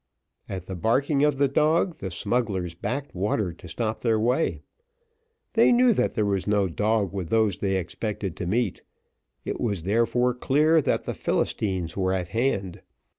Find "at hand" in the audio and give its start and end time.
12.13-12.81